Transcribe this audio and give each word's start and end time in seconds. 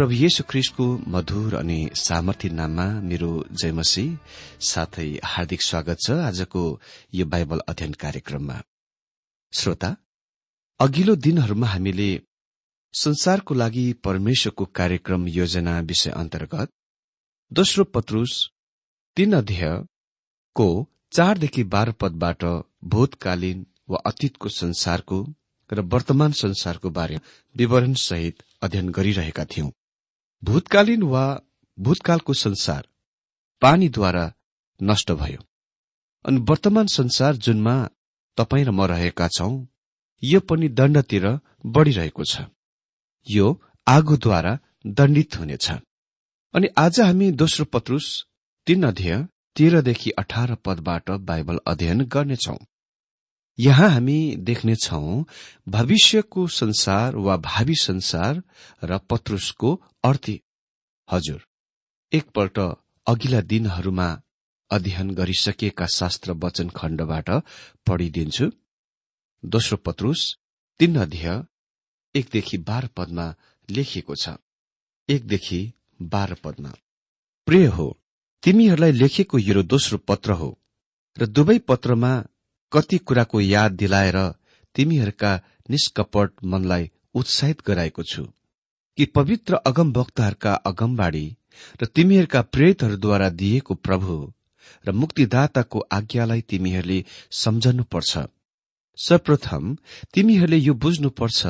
प्रभु 0.00 0.14
येशु 0.14 0.42
ख्रिस्टको 0.48 0.84
मधुर 1.12 1.54
अनि 1.54 1.78
सामर्थ्य 1.94 2.48
नाममा 2.50 2.84
मेरो 3.08 3.30
जयमसी 3.52 4.04
साथै 4.68 5.08
हार्दिक 5.24 5.62
स्वागत 5.62 5.98
छ 6.04 6.10
आजको 6.20 6.62
यो 7.14 7.24
बाइबल 7.26 7.58
अध्ययन 7.68 7.92
कार्यक्रममा। 8.00 8.56
श्रोता 9.52 9.90
अघिल्लो 10.80 11.14
दिनहरूमा 11.26 11.66
हामीले 11.66 12.08
संसारको 12.94 13.54
लागि 13.54 13.84
परमेश्वरको 14.04 14.64
कार्यक्रम 14.74 15.26
योजना 15.28 15.74
विषय 15.90 16.10
अन्तर्गत 16.12 16.72
दोस्रो 17.50 17.84
पत्रुस 17.96 18.36
तीन 19.16 19.32
अध्यायको 19.32 20.68
चारदेखि 21.12 21.64
बाह्र 21.74 21.92
पदबाट 22.00 22.44
भूतकालीन 22.94 23.66
वा 23.90 24.00
अतीतको 24.06 24.48
संसारको 24.54 25.20
र 25.70 25.84
वर्तमान 25.92 26.32
संसारको 26.40 26.90
बारे 26.90 27.20
विवरण 27.56 27.92
सहित 28.04 28.42
अध्ययन 28.62 28.88
गरिरहेका 28.90 29.44
थियौं। 29.44 29.70
भूतकालीन 30.42 31.02
वा 31.02 31.24
भूतकालको 31.78 32.34
संसार 32.34 32.86
पानीद्वारा 33.62 34.32
नष्ट 34.82 35.12
भयो। 35.12 35.42
अनि 36.24 36.38
वर्तमान 36.40 36.86
संसार 36.86 37.36
जुनमा 37.36 37.74
तपाईँ 38.36 38.64
र 38.64 38.70
म 38.70 38.82
रहेका 38.82 39.28
छौं 39.28 39.52
यो 40.22 40.40
पनि 40.40 40.68
दण्डतिर 40.68 41.26
बढ़िरहेको 41.66 42.24
छ। 42.24 42.40
यो 43.26 43.46
आगोद्वारा 43.86 44.58
दण्डित 44.86 45.36
हुनेछ। 45.36 45.70
अनि 46.54 46.68
आज 46.78 47.00
हामी 47.00 47.30
दोस्रो 47.32 47.64
पत्रुस 47.64 48.06
तीन 48.66 48.82
अध्यय 48.82 49.26
तेह्रदेखि 49.56 50.10
अठार 50.10 50.54
पदबाट 50.54 51.10
बाइबल 51.10 51.60
अध्ययन 51.66 52.04
गर्नेछौ। 52.04 52.56
यहाँ 53.60 53.88
हामी 53.90 54.18
देख्नेछौ 54.40 55.00
भविष्यको 55.68 56.46
संसार 56.48 57.16
वा 57.16 57.36
भावी 57.38 57.74
संसार 57.76 58.42
र 58.84 58.98
पत्रुसको 59.10 59.74
अर्थी। 60.04 60.40
हजुर 61.08 61.40
एकपल्ट 62.12 62.58
अघिल्ला 63.06 63.40
दिनहरूमा 63.50 64.08
अध्ययन 64.70 65.10
गरिसकेका 65.10 65.86
शास्त्र 65.94 66.32
वचन 66.44 66.68
खण्डबाट 66.76 67.30
पढिदिन्छु। 67.86 68.50
दोस्रो 69.42 69.76
पत्रुस 69.76 70.20
तीन 70.80 70.96
अध्यय 70.96 71.42
एकदेखि 72.14 72.58
बाह्र 72.68 72.86
पदमा 72.96 73.26
लेखिएको 73.68 74.14
छ। 74.14 74.36
एकदेखि 75.08 75.60
बाह्र 76.12 76.34
पदमा। 76.44 76.72
प्रिय 77.48 77.66
हो 77.66 77.86
तिमीहरूलाई 78.42 78.92
लेखेको 78.92 79.38
यो 79.38 79.62
दोस्रो 79.62 79.98
पत्र 80.08 80.32
हो 80.32 80.50
र 81.16 81.26
दुवै 81.26 81.58
पत्रमा 81.68 82.12
कति 82.72 82.98
कुराको 82.98 83.40
याद 83.40 83.72
दिलाएर 83.72 84.34
तिमीहरूका 84.74 85.40
निष्कपट 85.70 86.30
मनलाई 86.44 86.90
उत्साहित 87.14 87.62
गराएको 87.66 88.02
छु। 88.02 88.24
कि 88.98 89.04
पवित्र 89.06 89.54
अगम 89.54 89.92
भक्तहरूका 89.92 90.54
अगमबाड़ी 90.54 91.36
र 91.82 91.86
तिमीहरूका 91.86 92.42
प्रेतहरूद्वारा 92.42 93.28
दिएको 93.28 93.74
प्रभु 93.74 94.32
र 94.88 94.92
मुक्तिदाताको 94.92 95.78
आज्ञालाई 95.92 96.40
तिमीहरूले 96.40 97.04
सम्झनुपर्छ। 97.30 98.18
सर्वप्रथम 98.96 99.76
तिमीहरूले 100.14 100.56
यो 100.56 100.74
बुझ्नुपर्छ 100.74 101.42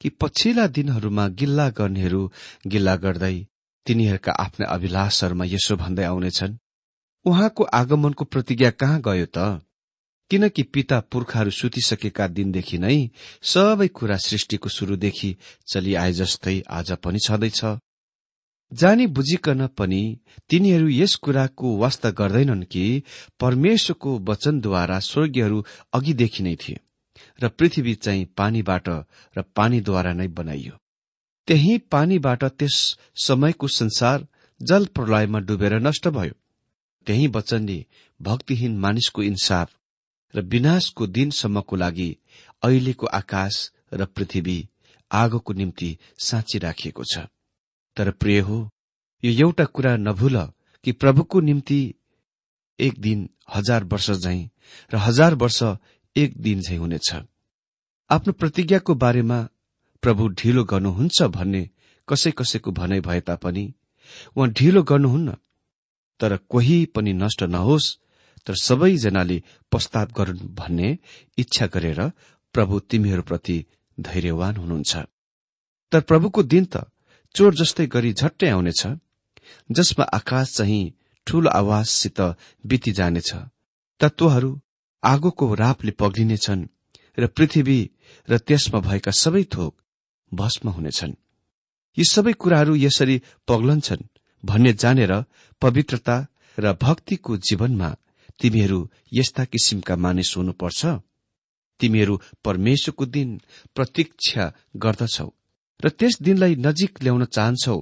कि 0.00 0.08
पछिल्ला 0.08 0.66
दिनहरूमा 0.66 1.28
गिल्ला 1.28 1.68
गर्नेहरू 1.70 2.32
गिल्ला 2.66 2.96
गर्दै 2.96 3.46
तिनीहरूका 3.86 4.32
आफ्ना 4.32 4.66
अभिलाषहरूमा 4.66 5.44
यसो 5.44 5.76
भन्दै 5.76 6.04
आउनेछन्। 6.04 6.58
उहाँको 7.24 7.64
आगमनको 7.64 8.24
प्रतिज्ञा 8.24 8.70
कहाँ 8.70 9.00
गयो 9.00 9.26
त? 9.26 9.60
किनकि 10.30 10.62
पिता 10.62 11.00
पुर्खाहरू 11.00 11.50
सुतिसकेका 11.50 12.26
दिनदेखि 12.28 12.78
नै 12.78 12.96
सबै 13.42 13.88
कुरा 13.88 14.16
सृष्टिको 14.16 14.68
शुरूदेखि 14.68 15.36
चलिआए 15.66 16.12
जस्तै 16.12 16.56
आज 16.70 16.92
पनि 17.04 17.18
छँदैछ। 17.18 17.60
जानी 18.72 19.06
बुझिकन 19.06 19.66
पनि 19.66 20.02
तिनीहरू 20.50 20.88
यस 20.88 21.14
कुराको 21.14 21.76
वास्ता 21.76 22.10
गर्दैनन् 22.10 22.64
कि 22.64 22.84
परमेश्वरको 23.40 24.18
वचनद्वारा 24.18 24.98
स्वर्गीयहरू 25.00 25.64
अघिदेखि 25.92 26.42
नै 26.42 26.56
थिए 26.56 26.80
र 27.42 27.48
पृथ्वी 27.48 27.94
चाहिँ 27.94 28.24
पानीबाट 28.36 28.88
र 29.36 29.42
पानीद्वारा 29.56 30.12
नै 30.12 30.28
बनाइयो। 30.28 30.74
त्यही 31.48 31.78
पानीबाट 31.90 32.44
त्यस 32.44 32.76
समयको 33.24 33.68
संसार 33.68 34.26
जल 34.60 34.84
प्रलयमा 34.94 35.38
डुबेर 35.38 35.78
नष्ट 35.78 36.08
भयो। 36.08 36.34
त्यही 37.06 37.26
वचनले 37.26 37.78
भक्तिहीन 38.20 38.78
मानिसको 38.78 39.22
इन्साफ 39.22 39.77
र 40.34 40.40
विनाशको 40.44 41.06
दिनसम्मको 41.06 41.76
लागि 41.76 42.10
अहिलेको 42.62 43.06
आकाश 43.06 43.70
र 43.92 44.04
पृथ्वी 44.06 44.58
आगोको 45.10 45.52
निम्ति 45.52 45.96
साँची 46.18 46.58
राखिएको 46.58 47.04
छ। 47.04 47.26
तर 47.96 48.10
प्रिय 48.10 48.40
हो 48.40 48.58
यो 49.22 49.32
एउटा 49.46 49.64
कुरा 49.64 49.96
नभुल 49.96 50.36
कि 50.84 50.92
प्रभुको 50.92 51.40
निम्ति 51.40 51.80
एक 52.78 52.98
दिन 53.00 53.28
हजार 53.54 53.84
वर्ष 53.84 54.10
झै 54.10 54.38
र 54.92 54.96
हजार 54.96 55.34
वर्ष 55.34 55.62
एक 56.16 56.36
दिन 56.40 56.60
झै 56.60 56.76
हुनेछ। 56.76 57.14
आफ्नो 58.10 58.32
प्रतिज्ञाको 58.32 58.94
बारेमा 58.94 59.38
प्रभु 60.02 60.28
ढिलो 60.28 60.64
गर्नुहुन्छ 60.64 61.22
भन्ने 61.22 61.68
कसै 62.08 62.30
कसैको 62.30 62.72
भनाइ 62.72 63.00
भए 63.00 63.20
तापनि 63.20 63.64
उहाँ 64.36 64.48
ढिलो 64.50 64.82
गर्नुहुन्न। 64.82 65.36
तर 66.20 66.36
कोही 66.48 66.84
पनि 66.94 67.12
नष्ट 67.12 67.42
नहोस् 67.44 67.96
तर 68.48 68.54
सबैजनाले 68.56 69.42
पश्चात 69.72 70.12
गरून् 70.12 70.38
भन्ने 70.56 70.88
इच्छा 71.38 71.66
गरेर 71.66 72.00
प्रभु 72.54 72.78
तिमीहरूप्रति 72.90 73.56
धैर्यवान 73.98 74.56
हुनुहुन्छ। 74.56 74.96
तर 75.92 76.00
प्रभुको 76.00 76.42
दिन 76.42 76.64
त 76.64 76.88
चोर 77.34 77.54
जस्तै 77.54 77.86
गरी 77.86 78.12
झट्टै 78.12 78.48
आउनेछ 78.48 78.82
जसमा 79.70 80.04
आकाश 80.12 80.54
चाहिँ 80.56 80.92
ठूलो 81.26 81.50
आवाजसित 81.50 82.20
बिति 82.64 82.92
जानेछ 82.92 83.30
तत्वहरू 84.00 84.50
आगोको 85.02 85.54
रापले 85.54 85.92
पग्लिनेछन् 86.00 86.66
र 87.18 87.26
पृथ्वी 87.26 87.78
र 88.28 88.38
त्यसमा 88.38 88.80
भएका 88.80 89.12
सबै 89.12 89.44
थोक 89.44 89.72
भस्म 90.32 90.68
हुनेछन्। 90.68 91.12
यी 91.96 92.04
सबै 92.04 92.32
कुराहरू 92.32 92.74
यसरी 92.76 93.22
पग्लन्छन् 93.48 94.08
भन्ने 94.44 94.72
जानेर 94.72 95.12
पवित्रता 95.62 96.16
र 96.58 96.72
भक्तिको 96.82 97.36
जीवनमा 97.36 97.96
तिमीहरू 98.40 98.80
यस्ता 99.12 99.44
किसिमका 99.44 99.94
मानिस 99.96 100.30
हुनुपर्छ। 100.36 100.80
तिमीहरू 101.80 102.14
परमेश्वरको 102.44 103.04
दिन 103.06 103.28
प्रतीक्षा 103.74 104.44
गर्दछौ 104.76 105.28
र 105.80 105.88
त्यस 105.88 106.14
दिनलाई 106.22 106.54
नजिक 106.66 106.92
ल्याउन 107.02 107.24
चाहन्छौ। 107.24 107.76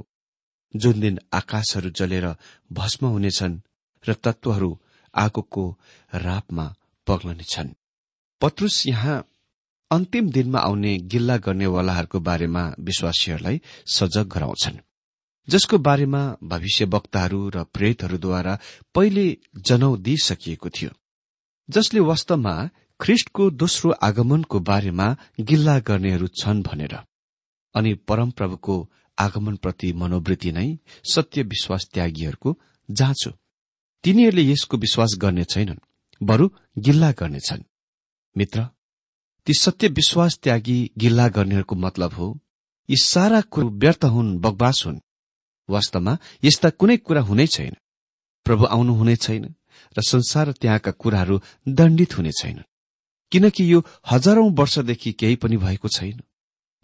जुन 0.75 1.00
दिन 1.00 1.14
आकाशहरू 1.32 1.90
जलेर 1.90 2.26
भस्म 2.72 3.06
हुनेछन् 3.06 3.60
र 4.04 4.12
तत्वहरू 4.25 4.70
आगोको 5.14 5.64
रापमा 6.12 6.66
पग्लनेछन्। 7.06 7.68
पत्रुस 8.40 8.76
यहाँ 8.86 9.16
अन्तिम 9.90 10.25
दिनमा 10.30 10.58
आउने 10.58 10.92
गिल्ला 11.10 11.36
गर्नेवालाहरूको 11.36 12.18
बारेमा 12.20 12.62
विश्वासीहरूलाई 12.78 13.60
सजग 13.86 14.26
गराउँछन्। 14.28 14.76
जसको 15.48 15.78
बारेमा 15.78 16.36
भविष्य 16.42 16.84
वक्ताहरू 16.84 17.48
र 17.48 17.64
प्रेतहरूद्वारा 17.64 18.58
पहिले 18.94 19.26
जनौ 19.56 19.96
दिइसकिएको 19.96 20.68
थियो 20.68 20.90
जसले 21.70 22.00
वास्तवमा 22.00 22.70
ख्रिष्टको 23.00 23.50
दोस्रो 23.50 23.90
आगमनको 24.02 24.60
बारेमा 24.60 25.16
गिल्ला 25.40 25.78
गर्नेहरू 25.78 26.26
छन् 26.26 26.62
भनेर 26.62 26.94
अनि 27.74 27.94
परमप्रभुको 27.94 28.76
आगमनप्रति 29.18 29.92
मनोवृत्ति 29.92 30.52
नै 30.52 30.78
सत्य 31.12 31.42
विश्वास 31.42 31.88
त्यागीहरूको 31.94 32.58
जाँचो 32.90 33.30
तिनीहरूले 34.04 34.42
यसको 34.42 34.76
विश्वास 34.76 35.14
गर्ने 35.18 35.44
छैनन् 35.44 35.84
बरु 36.22 36.48
गिल्ला 36.78 37.10
गर्नेछन्। 37.12 37.62
मित्र 38.36 38.66
ती 39.46 39.54
सत्य 39.54 39.88
विश्वास 39.88 40.38
त्यागी 40.42 40.78
गिल्ला 40.98 41.28
गर्नेहरूको 41.28 41.74
मतलब 41.76 42.12
हो 42.12 42.28
यी 42.90 42.96
सारा 42.96 43.40
कुरो 43.40 43.68
व्यर्थ 43.68 44.04
हुन् 44.04 44.38
बकवास 44.38 44.82
हुन्। 44.86 45.00
वास्तवमा 45.68 46.18
यस्ता 46.44 46.68
कुनै 46.70 46.96
कुरा 46.96 47.23
हुनै 47.23 47.46
छैन। 47.46 47.75
प्रभु 48.46 48.64
आउनु 48.66 48.92
हुने 48.94 49.16
छैन 49.16 49.44
र 49.96 50.02
संसार 50.02 50.52
त्यहाँका 50.52 50.90
कुराहरू 50.92 51.37
दण्डित 51.68 52.16
हुने 52.18 52.32
छैन। 52.32 52.62
किनकि 53.32 53.73
यो 53.73 53.78
हजारौं 54.11 54.49
वर्षदेखि 54.52 55.12
केही 55.12 55.37
पनि 55.37 55.56
भएको 55.56 55.88
छैन 55.88 56.23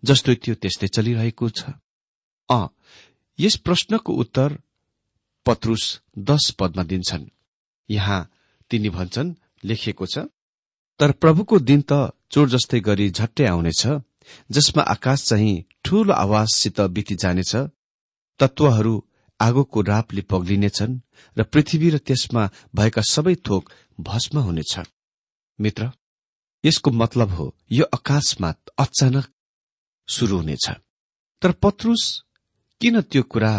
जस्तो 0.03 0.35
थियो 0.35 0.55
त्यस्तै 0.55 0.89
चलिरहेको 0.89 1.49
छ। 1.49 1.61
अ 2.49 2.61
यस 3.39 3.57
प्रश्नको 3.57 4.13
उत्तर 4.13 4.59
पत्रुस 5.47 5.85
दश 6.19 6.51
पदमा 6.51 6.83
दिन्छन्। 6.83 7.31
यहाँ 7.89 8.21
तिनी 8.71 8.89
भन्छन् 8.89 9.35
लेखिएको 9.65 10.07
छ 10.07 10.19
तर 11.01 11.13
प्रभुको 11.13 11.59
दिन 11.59 11.81
त 11.83 12.11
चोर 12.31 12.49
जस्तै 12.49 12.81
गरी 12.81 13.11
झट्टै 13.11 13.47
आउनेछ 13.47 13.83
जसमा 14.51 14.83
आकाश 14.83 15.23
चाहिँ 15.23 15.65
ठूलो 15.85 16.13
आवाजसित 16.15 16.81
बिति 16.91 17.15
जानेछ 17.15 17.53
तत्वहरू 18.39 18.95
आगोको 19.41 19.81
रापले 19.83 20.23
पग्लिनेछन् 20.23 21.01
र 21.37 21.43
पृथ्वी 21.43 21.89
र 21.91 21.99
त्यसमा 21.99 22.51
भएका 22.75 23.03
सबै 23.03 23.35
थोक 23.35 23.71
भस्म 24.01 24.39
हुनेछ 24.39 24.79
मित्र 25.59 25.91
यसको 26.65 26.91
मतलब 26.91 27.31
हो 27.31 27.47
यो 27.73 27.85
अकाशमा 27.85 28.55
अचानक 28.79 29.27
शुरू 30.09 30.37
हुनेछ। 30.37 30.71
तर 31.43 31.53
पत्रुस 31.53 32.03
किन 32.81 33.01
त्यो 33.01 33.23
कुरा 33.23 33.53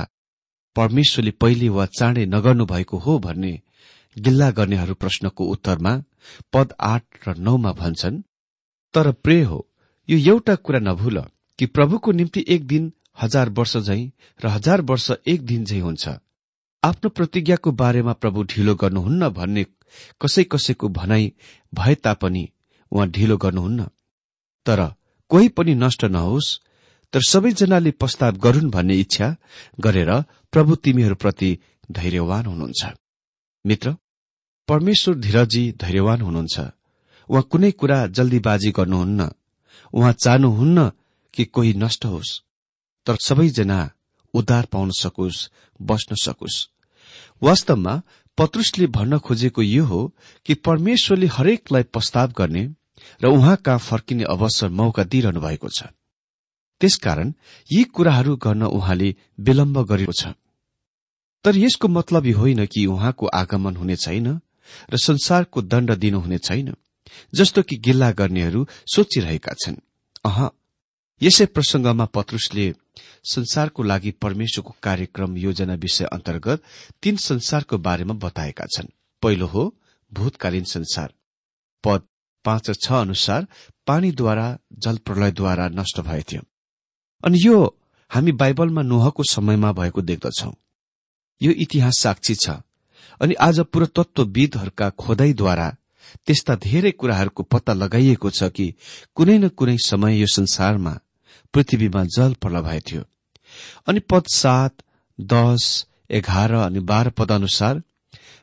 परमेश्वरले 0.75 1.31
पहिले 1.31 1.69
वा 1.69 1.85
चाँडै 1.85 2.25
नगर्नु 2.25 2.65
भएको 2.65 2.97
हो 2.97 3.19
भन्ने 3.19 3.53
गिल्ला 4.17 4.49
गर्नेहरू 4.51 4.93
प्रश्नको 4.93 5.43
उत्तरमा 5.45 5.93
पद 6.53 6.73
आठ 6.79 7.27
र 7.27 7.35
नौमा 7.37 7.71
भन्छन् 7.73 8.21
तर 8.93 9.11
प्रे 9.11 9.41
हो 9.43 9.59
यो 10.09 10.17
एउटा 10.33 10.55
कुरा 10.55 10.79
नभूल 10.79 11.19
कि 11.59 11.65
प्रभुको 11.65 12.11
निम्ति 12.11 12.45
एक 12.47 12.67
दिन 12.67 12.93
हजार 13.17 13.49
वर्ष 13.49 13.77
झै 13.77 14.01
र 14.39 14.47
हजार 14.47 14.81
वर्ष 14.81 15.11
एक 15.27 15.45
दिन 15.45 15.65
झै 15.65 15.79
हुन्छ। 15.79 16.09
आफ्नो 16.83 17.09
प्रतिज्ञाको 17.09 17.71
बारेमा 17.71 18.13
प्रभु 18.13 18.43
ढिलो 18.43 18.75
गर्नुहुन्न 18.75 19.29
भन्ने 19.29 19.65
कसै 20.21 20.43
कसैको 20.43 20.89
भनाई 20.89 21.33
भए 21.73 21.95
तापनि 21.95 22.43
उहाँ 22.91 23.07
ढिलो 23.09 23.37
गर्नुहुन्न। 23.37 23.87
तर 24.65 24.79
कोही 25.31 25.47
पनि 25.49 25.73
नष्ट 25.75 26.05
नहोस् 26.05 26.57
तर 27.13 27.21
सबैजनाले 27.29 27.91
प्रस्ताव 27.91 28.37
गरून् 28.37 28.71
भन्ने 28.71 28.95
इच्छा 28.95 29.35
गरेर 29.79 30.11
प्रभु 30.51 30.75
तिमीहरूप्रति 30.75 31.57
धैर्यवान 31.91 32.45
हुनुहुन्छ। 32.45 32.81
मित्र 33.65 33.95
परमेश्वर 34.67 35.15
धीरजी 35.15 35.63
धैर्यवान 35.71 36.21
हुनुहुन्छ। 36.21 36.59
उहाँ 37.29 37.41
कुनै 37.41 37.71
कुरा 37.71 38.07
जल्दीबाजी 38.07 38.71
गर्नुहुन्न। 38.71 39.29
उहाँ 39.93 40.13
चाहनुहुन्न 40.13 40.91
कि 41.33 41.45
कोही 41.45 41.73
नष्ट 41.73 42.05
होस्। 42.05 42.41
तर 43.07 43.17
सबैजना 43.25 43.79
उद्धार 44.33 44.65
पाउन 44.65 44.91
सकोस् 44.91 45.47
बस्न 45.79 46.15
सकोस्। 46.15 46.67
वास्तवमा 47.41 48.01
पत्रुसले 48.37 48.87
भन्न 48.87 49.17
खोजेको 49.19 49.61
यो 49.61 49.83
हो 49.85 50.01
कि 50.45 50.53
परमेश्वरले 50.59 51.27
हरेकलाई 51.27 51.83
प्रस्ताव 51.83 52.31
गर्ने 52.37 52.63
र 53.21 53.27
उहाँ 53.27 53.55
कहाँ 53.57 53.79
फर्किने 53.79 54.23
अवसर 54.23 54.69
मौका 54.69 55.03
दिइरहनु 55.03 55.41
भएको 55.41 55.69
छ। 55.69 55.83
त्यसकारण 56.81 57.33
यी 57.69 57.83
कुराहरू 57.85 58.35
गर्न 58.35 58.63
उहाँले 58.63 59.15
विलम्ब 59.39 59.77
गरेको 59.85 60.11
छ। 60.11 60.33
तर 61.45 61.57
यसको 61.57 61.87
मतलब 61.87 62.25
यो 62.25 62.37
होइन 62.37 62.65
कि 62.65 62.85
उहाँको 62.85 63.25
आगमन 63.27 63.75
हुने 63.75 63.95
छैन 63.95 64.27
र 64.89 64.97
संसारको 64.97 65.61
दण्ड 65.61 65.91
दिनुहुने 65.95 66.37
छैन 66.37 66.73
जस्तो 67.35 67.61
कि 67.61 67.75
गिल्ला 67.77 68.11
गर्नेहरू 68.11 68.65
सोचिरहेका 68.87 69.53
छन्। 69.53 69.75
अह 70.25 70.49
यसै 71.21 71.45
प्रसंगमा 71.45 72.05
पत्रुसले 72.15 72.65
संसारको 73.25 73.83
लागि 73.83 74.11
परमेश्वरको 74.23 74.75
कार्यक्रम 74.83 75.37
योजना 75.37 75.73
विषय 75.75 76.05
अन्तर्गत 76.05 76.63
तीन 77.03 77.15
संसारको 77.17 77.77
बारेमा 77.77 78.13
बताएका 78.13 78.65
छन्। 78.65 78.87
पहिलो 79.23 79.47
हो 79.47 79.63
भूतकालीन 80.11 80.63
संसार। 80.63 81.13
पद 81.83 82.01
पाँच 82.45 82.69
र 82.69 82.73
छ 82.73 82.91
अनुसार 82.91 83.47
पानीद्वारा 83.87 84.47
जल 84.83 84.97
प्रलयद्वारा 84.97 85.67
नष्ट 85.69 85.99
भएथ्यो 85.99 86.41
अनि 87.23 87.39
यो 87.45 87.55
हामी 88.11 88.31
बाइबलमा 88.33 88.81
नुहको 88.81 89.23
समयमा 89.23 89.71
भएको 89.71 90.01
देख्दछौ। 90.01 90.51
यो 91.41 91.51
इतिहास 91.63 91.99
साक्षी 91.99 92.35
छ। 92.35 92.49
अनि 93.21 93.33
आज 93.39 93.59
पुरातत्वविदहरूका 93.73 94.89
खोदाईद्वारा 94.99 95.67
त्यस्ता 96.25 96.55
धेरै 96.55 96.91
कुराहरूको 96.91 97.43
पत्ता 97.43 97.73
लगाइएको 97.73 98.29
छ 98.29 98.43
कि 98.49 98.67
कुनै 99.15 99.37
न 99.37 99.47
कुनै 99.49 99.77
समय 99.85 100.19
यो 100.19 100.27
संसारमा 100.27 100.93
पृथ्वीमा 101.53 102.03
जल 102.05 102.33
प्रलय 102.33 102.61
भएथ्यो 102.61 103.01
अनि 103.87 103.99
पद 103.99 104.23
सात 104.33 104.73
दश 105.19 105.87
एघार 106.09 106.53
अनि 106.53 106.79
बाह्र 106.79 107.09
पद 107.09 107.31
अनुसार 107.31 107.81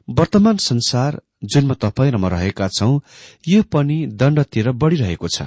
वर्तमान 0.09 0.57
संसार 0.57 1.21
जुनमा 1.45 1.75
तपाईँ 1.75 2.13
र 2.13 2.17
म 2.17 2.27
रहेका 2.27 2.69
छौं 2.69 3.01
यो 3.49 3.63
पनि 3.63 4.07
दण्डतिर 4.07 4.71
बढ़िरहेको 4.73 5.29
छ 5.29 5.43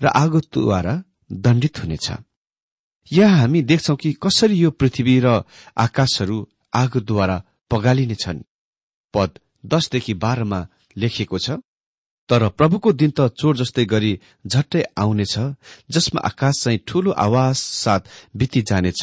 र 0.00 0.06
आगोद्वारा 0.06 0.94
दण्डित 1.32 1.78
हुनेछ। 1.78 2.10
यहाँ 3.12 3.38
हामी 3.38 3.62
देख्छौ 3.62 3.96
कि 3.96 4.12
कसरी 4.22 4.54
यो 4.54 4.70
पृथ्वी 4.70 5.20
र 5.20 5.42
आकाशहरू 5.76 6.36
आगोद्वारा 6.74 7.36
पगालिनेछन् 7.70 8.40
पद 9.14 9.38
दसदेखि 9.66 10.14
बाह्रमा 10.14 10.60
लेखिएको 10.96 11.38
छ। 11.38 11.50
तर 12.28 12.48
प्रभुको 12.48 12.92
दिन 12.92 13.10
त 13.10 13.28
चोर 13.34 13.56
जस्तै 13.56 13.84
गरी 13.84 14.12
झट्टै 14.46 14.82
आउनेछ 14.98 15.34
जसमा 15.90 16.20
आकाश 16.20 16.54
चाहिँ 16.64 16.80
ठूलो 16.86 17.10
आवाज 17.10 17.56
साथ 17.56 18.00
बिति 18.36 18.62
जानेछ 18.62 19.02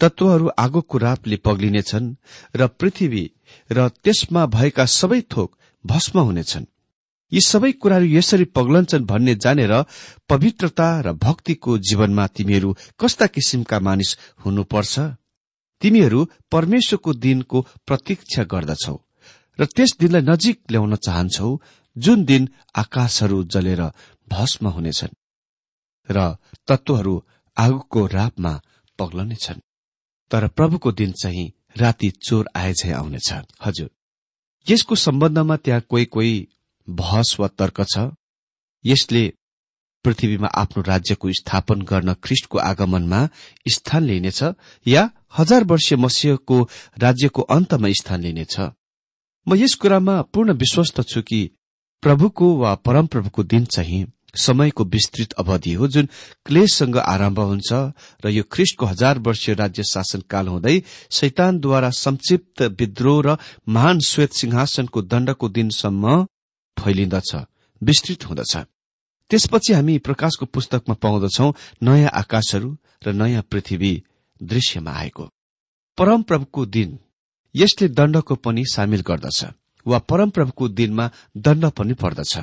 तत्वहरू 0.00 0.48
आगोको 0.58 0.98
रापले 0.98 1.36
पग्लिनेछन् 1.36 2.14
र 2.56 2.66
पृथ्वी 2.78 3.24
र 3.70 3.88
त्यसमा 3.88 4.46
भएका 4.46 4.84
सबै 4.84 5.20
थोक 5.32 5.50
भस्म 5.84 6.20
हुनेछन्। 6.20 6.70
यी 7.32 7.40
सबै 7.40 7.72
कुराहरू 7.72 8.06
यसरी 8.06 8.44
पग्लन्छन् 8.44 9.06
भन्ने 9.06 9.34
जानेर 9.34 9.72
पवित्रता 10.28 10.88
र 11.00 11.12
भक्तिको 11.18 11.78
जीवनमा 11.78 12.26
तिमीहरू 12.26 12.76
कस्ता 13.00 13.26
किसिमका 13.26 13.78
मानिस 13.80 14.10
हुनुपर्छ? 14.44 14.94
तिमीहरू 15.82 16.20
परमेश्वरको 16.52 17.12
दिनको 17.14 17.60
प्रतीक्षा 17.86 18.42
गर्दछौ। 18.44 18.96
र 19.58 19.64
त्यस 19.64 19.96
दिनलाई 20.00 20.22
नजिक 20.22 20.60
ल्याउन 20.70 20.96
चाहन्छौ 20.96 21.60
जुन 21.96 22.24
दिन 22.24 22.48
आकाशहरू 22.76 23.44
जलेर 23.44 23.82
भस्म 24.28 24.68
हुनेछन् 24.68 25.14
र 26.10 26.36
तत्वहरू 26.68 27.14
आगोको 27.56 28.06
रापमा 28.06 28.60
पग्लनेछन्। 28.98 29.60
तर 30.30 30.48
प्रभुको 30.48 30.92
दिन 30.92 31.12
चाहिँ 31.12 31.52
राति 31.76 32.10
चोर 32.10 32.48
आएझै 32.56 32.92
आउनेछ। 32.92 33.32
हजुर। 33.64 33.90
यसको 34.70 34.94
सम्बन्धमा 34.94 35.56
त्यहाँ 35.56 35.80
कोही 35.80 36.04
कोही 36.04 36.48
बहस 36.88 37.36
वा 37.40 37.48
तर्क 37.48 37.80
छ? 37.96 37.98
यसले 38.84 39.32
पृथ्वीमा 40.04 40.46
आफ्नो 40.46 40.82
राज्यको 40.82 41.32
स्थापन 41.32 41.82
गर्न 41.82 42.14
ख्रिष्टको 42.14 42.58
आगमनमा 42.58 43.28
स्थान 43.68 44.02
लिनेछ 44.02 44.42
या 44.86 45.10
हजार 45.38 45.64
वर्षीय 45.64 45.98
मसिहको 45.98 46.68
राज्यको 46.98 47.42
अन्तमा 47.42 47.88
स्थान 47.90 48.20
लिनेछ? 48.20 48.60
म 49.46 49.54
यस 49.56 49.74
कुरामा 49.74 50.20
पूर्ण 50.32 50.52
विश्वस्त 50.54 51.00
छु 51.02 51.22
कि 51.22 51.50
प्रभुको 52.02 52.56
वा 52.56 52.74
परमप्रभुको 52.86 53.42
दिन 53.42 53.64
चाहिँ 53.64 54.06
समयको 54.36 54.84
विस्तृत 54.84 55.32
अवधि 55.32 55.72
हो 55.72 55.88
जुन 55.88 56.08
क्लेशसँग 56.46 56.96
आरम्भ 56.96 57.40
हुन्छ 57.40 57.72
र 58.24 58.28
यो 58.28 58.42
ख्रिष्टको 58.52 58.86
हजार 58.86 59.18
वर्षीय 59.18 59.54
राज्य 59.54 59.82
शासनकाल 59.82 60.48
हुँदै 60.48 60.82
शैतानद्वारा 61.10 61.90
संक्षिप्त 61.90 62.62
विद्रोह 62.80 63.22
र 63.26 63.36
महान 63.68 63.98
श्वेत 64.06 64.32
सिंहासनको 64.32 65.02
दण्डको 65.02 65.48
दिनसम्म 65.48 66.24
फैलिन्दछ 66.76 67.34
विस्तृत 67.82 68.24
हुँदछ। 68.24 68.56
त्यसपछि 69.30 69.72
हामी 69.72 69.98
प्रकाशको 69.98 70.46
पुस्तकमा 70.46 70.94
पाउँदछौ 71.02 71.52
नयाँ 71.82 72.10
आकाशहरू 72.14 72.76
र 73.06 73.12
नयाँ 73.12 73.42
पृथ्वी 73.50 73.92
दृश्यमा 74.42 74.92
आएको। 74.92 75.24
परमप्रभुको 75.98 76.66
दिन 76.66 76.98
यसले 77.54 77.88
दण्डको 77.88 78.34
पनि 78.34 78.64
सामेल 78.72 79.00
गर्दछ 79.00 79.44
वा 79.86 79.98
परमप्रभुको 79.98 80.68
दिनमा 80.68 81.10
दण्ड 81.36 81.64
पनि 81.66 81.94
पर्दछ। 81.94 82.38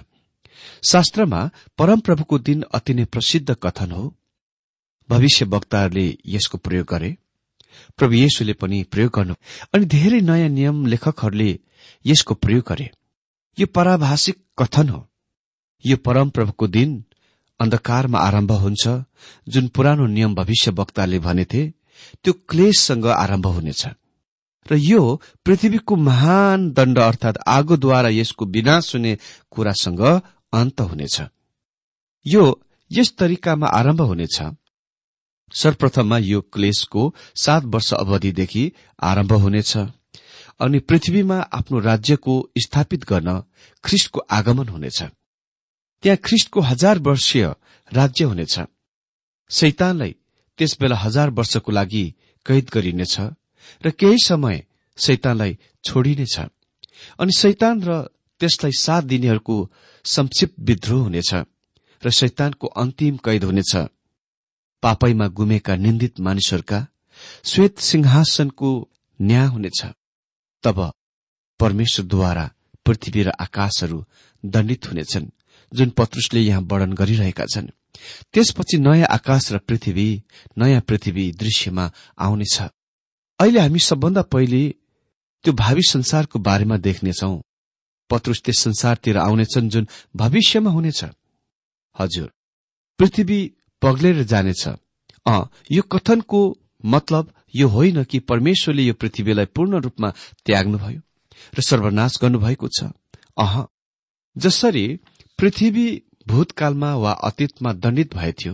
शास्त्रमा 0.90 1.50
परमप्रभुको 1.78 2.40
दिन 2.40 2.64
अति 2.74 2.94
नै 2.94 3.06
प्रसिद्ध 3.06 3.56
कथन 3.64 3.92
हो। 3.92 4.14
भविष्य 5.10 5.46
वक्ताहरूले 5.46 6.18
यसको 6.26 6.58
प्रयोग 6.58 6.88
गरे। 6.90 7.18
प्रभु 7.98 8.14
येशुले 8.14 8.54
पनि 8.54 8.84
प्रयोग 8.84 9.12
गर्नु 9.16 9.34
अनि 9.74 9.86
धेरै 9.86 10.22
नयाँ 10.22 10.50
नियम 10.50 10.86
लेखकहरूले 10.86 11.60
यसको 12.06 12.34
प्रयोग 12.36 12.64
गरे। 12.68 12.90
यो 13.58 13.68
पराभाषिक 13.68 14.38
कथन 14.60 14.90
हो। 14.90 15.08
यो 15.86 15.98
परमप्रभुको 15.98 16.68
दिन 16.68 17.04
अन्धकारमा 17.60 18.20
आरम्भ 18.20 18.52
हुन्छ 18.52 18.88
जुन 19.48 19.68
पुरानो 19.68 20.06
नियम 20.08 20.36
भविष्य 20.36 20.72
वक्ताले 20.72 21.20
भनेथे 21.20 21.62
त्यो 22.24 22.34
क्लेशसँग 22.50 23.06
आरम्भ 23.06 23.48
हुनेछ। 23.48 23.88
र 24.72 24.76
यो 24.78 25.22
पृथ्वीको 25.46 25.96
महान 25.96 26.72
दण्ड 26.72 27.00
अर्थात 27.00 27.38
आगोद्वारा 27.48 28.10
यसको 28.10 28.46
विनाश 28.46 28.96
हुने 28.96 29.18
कुरासँग 29.52 30.02
अन्त 30.54 30.82
हुनेछ। 30.82 31.22
यो 32.26 32.44
यस 32.92 33.16
तरिकामा 33.18 33.68
आरम्भ 33.68 34.02
हुनेछ। 34.02 34.38
सर्वप्रथममा 35.52 36.18
यो 36.18 36.42
क्लेशको 36.42 37.16
सात 37.36 37.64
वर्ष 37.66 37.94
अवधिदेखि 37.94 38.72
आरम्भ 39.02 39.34
हुनेछ 39.34 39.78
अनि 40.60 40.80
पृथ्वीमा 40.80 41.38
आफ्नो 41.40 41.80
राज्यको 41.80 42.34
स्थापित 42.58 43.06
गर्न 43.06 43.44
ख्रिस्टको 43.84 44.20
आगमन 44.20 44.68
हुनेछ। 44.68 45.04
त्यहाँ 46.04 46.18
ख्रिस्टको 46.18 46.62
हजार 46.62 47.00
वर्षीय 47.00 47.46
राज्य 47.94 48.26
हुनेछ। 48.26 48.60
शैतानलाई 49.50 50.16
त्यसबेला 50.58 50.96
हजार 50.96 51.30
वर्षको 51.30 51.72
लागि 51.72 52.06
कैद 52.46 52.70
गरिनेछ। 52.74 53.20
र 53.86 53.92
केही 53.92 54.18
समय 54.26 54.64
शैतानलाई 54.98 55.58
छोडिनेछ 55.84 56.40
अनि 57.20 57.32
शैतान 57.38 57.84
र 57.84 58.02
त्यसलाई 58.40 58.72
सात 58.80 59.04
दिनेहरूको 59.04 59.56
संक्षिप्त 60.06 60.56
विद्रोह 60.60 61.04
हुनेछ 61.04 61.34
र 62.04 62.10
शैतानको 62.10 62.68
अन्तिम 62.68 63.18
कैद 63.18 63.44
हुनेछ। 63.44 63.76
पापैमा 64.84 65.28
गुमेका 65.28 65.76
निन्दित 65.76 66.20
मानिसहरूका 66.20 66.80
श्वेत 67.44 67.80
सिंहासनको 67.80 68.70
न्याय 69.20 69.48
हुनेछ। 69.48 69.80
तब 70.64 70.78
परमेश्वरद्वारा 71.60 72.46
पृथ्वी 72.86 73.24
र 73.24 73.30
आकाशहरू 73.40 74.00
दण्डित 74.46 74.88
हुनेछन् 74.88 75.28
जुन 75.74 75.90
पत्रुसले 75.90 76.42
यहाँ 76.42 76.62
वर्णन 76.62 76.94
गरिरहेका 76.94 77.46
छन्। 77.46 77.68
त्यसपछि 78.34 78.78
नयाँ 78.78 79.08
आकाश 79.08 79.52
र 79.52 79.58
पृथ्वी 79.58 80.08
नयाँ 80.58 80.82
पृथ्वी 80.82 81.32
दृश्यमा 81.32 81.92
आउनेछ। 82.18 82.56
अहिले 83.40 83.60
हामी 83.60 83.80
सबभन्दा 83.80 84.22
पहिले 84.22 84.62
त्यो 85.46 85.54
भावी 85.54 85.82
संसारको 85.90 86.40
बारेमा 86.40 86.78
देख्नेछौ। 86.78 87.36
पत्रुस 88.10 88.42
त्यस 88.42 88.60
संसारतिर 88.60 89.18
आउनेछन् 89.18 89.70
जुन 89.70 89.88
भविष्यमा 90.16 90.72
हुनेछ। 90.72 91.04
हजुर 91.96 92.32
पृथ्वी 93.00 93.40
पग्लेर 93.82 94.24
जानेछ। 94.24 94.68
अ 95.26 95.36
यो 95.72 95.82
कथनको 95.82 96.40
मतलब 96.86 97.32
यो 97.56 97.68
होइन 97.68 98.04
कि 98.04 98.20
परमेश्वरले 98.20 98.84
यो 98.84 98.94
पृथ्वीलाई 98.94 99.46
पूर्ण 99.46 99.80
रूपमा 99.80 100.10
त्याग्नुभयो 100.46 101.02
र 101.54 101.62
सर्वनाश 101.62 102.18
गर्नुभएको 102.22 102.68
छ। 102.68 102.92
अह 103.38 103.56
जसरी 104.36 104.86
पृथ्वी 105.40 105.86
भूतकालमा 106.28 106.92
वा 106.96 107.12
अतीतमा 107.28 107.74
दण्डित 107.74 108.16
भएथ्यो 108.16 108.54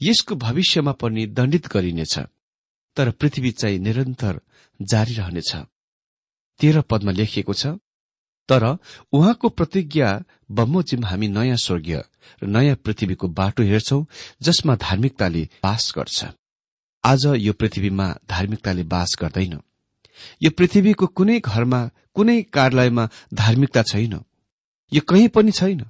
यसको 0.00 0.34
भविष्यमा 0.36 0.92
पनि 0.92 1.26
दण्डित 1.26 1.66
गरिनेछ। 1.66 2.18
तर 2.98 3.10
पृथ्वी 3.10 3.50
चाहिँ 3.50 3.78
निरन्तर 3.78 4.40
जारी 4.80 5.14
रहनेछ। 5.14 5.54
तेह्र 6.60 6.80
पदमा 6.82 7.12
लेखिएको 7.12 7.54
छ 7.54 7.78
तर 8.48 8.64
उहाँको 9.12 9.48
प्रतिज्ञा 9.48 10.08
बमोजिम 10.50 11.04
हामी 11.04 11.28
नयाँ 11.28 11.56
स्वर्गीय 11.56 12.02
र 12.42 12.46
नयाँ 12.46 12.76
पृथ्वीको 12.76 13.28
बाटो 13.28 13.62
हेर्छौ 13.62 13.98
जसमा 14.42 14.74
धार्मिकताले 14.76 15.42
बास 15.62 15.92
गर्छ। 15.96 16.24
आज 17.04 17.26
यो 17.36 17.52
पृथ्वीमा 17.52 18.06
धार्मिकताले 18.28 18.82
बास 18.82 19.16
गर्दैन। 19.20 19.60
यो 20.42 20.50
पृथ्वीको 20.50 21.06
कुनै 21.06 21.38
घरमा 21.40 21.80
कुनै 22.14 22.42
कार्यालयमा 22.42 23.08
धार्मिकता 23.34 23.82
छैन। 23.82 24.18
यो 24.92 25.00
कहीँ 25.00 25.28
पनि 25.28 25.52
छैन। 25.52 25.84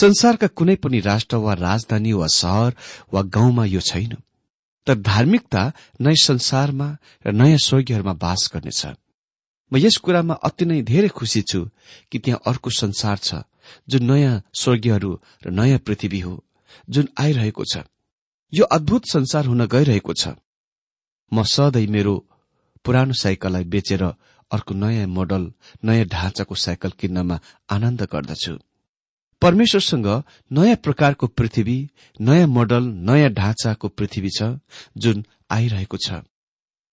संसारका 0.00 0.46
कुनै 0.46 0.76
पनि 0.76 1.00
राष्ट्र 1.00 1.36
वा 1.36 1.54
राजधानी 1.54 2.12
वा 2.12 2.26
सहर 2.26 2.74
वा 3.14 3.22
गाउँमा 3.22 3.64
यो 3.64 3.80
छैन। 3.80 4.16
तर 4.86 4.94
धार्मिकता 5.00 5.62
नयाँ 6.00 6.22
संसारमा 6.22 6.88
र 7.26 7.32
नयाँ 7.32 7.58
स्वर्गीयहरूमा 7.58 8.14
बास 8.14 8.50
गर्नेछ। 8.54 8.82
म 9.72 9.76
यस 9.78 9.96
कुरामा 10.04 10.34
अति 10.42 10.64
नै 10.64 10.82
धेरै 10.82 11.08
खुसी 11.08 11.42
छु 11.42 11.60
कि 12.10 12.18
त्यहाँ 12.18 12.40
अर्को 12.46 12.70
संसार 12.70 13.16
छ 13.18 13.46
जुन 13.88 14.02
नयाँ 14.10 14.42
स्वर्गीयहरू 14.52 15.12
र 15.44 15.50
नयाँ 15.50 15.78
पृथ्वी 15.86 16.20
हो 16.20 16.34
जुन 16.90 17.08
आइरहेको 17.18 17.64
छ। 17.64 17.86
यो 18.52 18.64
अद्भुत 18.66 19.02
संसार 19.06 19.46
हुन 19.46 19.66
गइरहेको 19.66 20.12
छ। 20.12 20.34
म 21.32 21.42
सधैँ 21.42 21.86
मेरो 21.86 22.14
पुरानो 22.84 23.14
साइकललाई 23.14 23.64
बेचेर 23.64 24.02
अर्को 24.50 24.74
नयाँ 24.74 25.06
मोडल 25.06 25.42
नयाँ 25.84 26.06
ढाँचाको 26.06 26.54
साइकल 26.54 26.90
किन्नमा 27.00 27.36
आनन्द 27.70 28.02
गर्दछु। 28.12 28.58
परमेश्वरसँग 29.42 30.06
नयाँ 30.50 30.76
प्रकारको 30.76 31.26
पृथ्वी 31.28 31.78
नयाँ 32.20 32.46
मोडल 32.48 32.84
नयाँ 33.08 33.30
ढाँचाको 33.30 33.88
पृथ्वी 33.88 34.30
छ 34.30 34.42
जुन 34.96 35.24
आइरहेको 35.50 35.96
छ। 35.96 36.22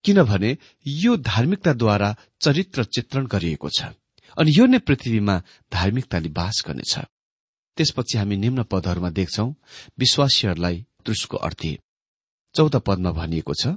किनभने 0.05 0.57
यो 0.85 1.15
धार्मिकताद्वारा 1.19 2.15
चरित्र 2.41 2.83
चित्रण 2.85 3.25
गरिएको 3.27 3.69
छ 3.69 3.93
अनि 4.37 4.53
यो 4.57 4.65
नै 4.65 4.79
पृथ्वीमा 4.79 5.35
धार्मिकताले 5.71 6.29
बास 6.29 6.63
गर्नेछ। 6.67 6.95
त्यसपछि 7.77 8.17
हामी 8.17 8.35
निम्न 8.37 8.63
पदहरूमा 8.71 9.09
देख्छौ 9.09 9.45
विश्वासीहरूलाई 9.99 10.85
दृष्टको 11.05 11.37
अर्थी। 11.37 11.77
चौध 12.55 12.75
पदमा 12.87 13.11
भनिएको 13.11 13.53
छ 13.53 13.75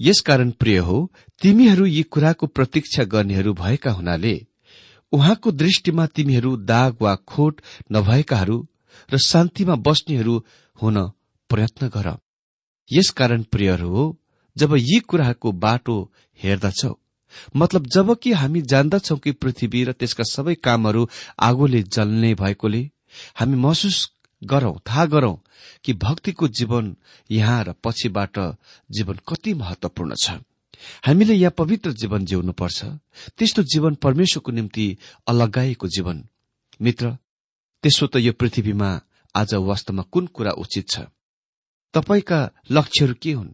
यसकारण 0.00 0.50
प्रिय 0.50 0.78
हो 0.78 0.96
तिमीहरू 1.42 1.86
यी 1.86 2.02
कुराको 2.02 2.46
प्रतीक्षा 2.46 3.04
गर्नेहरू 3.04 3.52
भएका 3.54 3.90
हुनाले 3.92 4.34
उहाँको 5.12 5.52
दृष्टिमा 5.52 6.06
तिमीहरू 6.06 6.56
दाग 6.56 6.96
वा 7.00 7.14
खोट 7.26 7.60
नभएकाहरू 7.92 8.66
र 9.12 9.18
शान्तिमा 9.18 9.74
बस्नेहरू 9.86 10.34
हुन 10.82 10.96
प्रयत्न 11.50 11.88
गर। 11.88 12.16
यसकारण 12.90 13.42
प्रियहरू 13.42 13.88
हो 13.88 14.04
जब 14.56 14.74
यी 14.76 14.98
कुराको 15.00 15.52
बाटो 15.52 15.96
हेर्दछौ 16.40 16.94
मतलब 17.56 17.86
जब 17.86 18.14
कि 18.18 18.32
हामी 18.32 18.62
जान्दछौ 18.62 19.16
कि 19.16 19.32
पृथ्वी 19.32 19.84
र 19.84 19.92
त्यसका 19.92 20.24
सबै 20.30 20.54
कामहरू 20.54 21.08
आगोले 21.38 21.82
जल्ने 21.82 22.34
भएकोले 22.34 22.82
हामी 23.34 23.56
महसुस 23.56 23.98
गरौं 24.42 24.74
थाहा 24.88 25.04
गरौं 25.06 25.34
कि 25.84 25.92
भक्तिको 25.92 26.48
जीवन 26.48 26.96
यहाँ 27.30 27.64
र 27.64 27.74
पछिबाट 27.84 28.38
जीवन 28.90 29.18
कति 29.28 29.54
महत्वपूर्ण 29.54 30.14
छ। 30.22 30.30
हामीले 31.06 31.34
यहाँ 31.34 31.50
पवित्र 31.50 31.92
जीवन 31.92 32.24
जिउनुपर्छ। 32.24 32.84
त्यस्तो 33.38 33.62
जीवन 33.62 33.94
परमेश्वरको 33.94 34.52
निम्ति 34.52 34.96
अलगाएको 35.28 35.88
जीवन। 35.88 36.28
मित्र 36.82 37.16
त्यसो 37.82 38.06
त 38.06 38.16
यो 38.16 38.32
पृथ्वीमा 38.32 39.00
आज 39.36 39.54
वास्तवमा 39.54 40.02
कुन 40.02 40.26
कुरा 40.26 40.52
उचित 40.52 40.88
छ? 40.88 41.00
तपाईँका 41.94 42.50
लक्ष्यहरू 42.70 43.14
के 43.22 43.32
हुन्? 43.32 43.52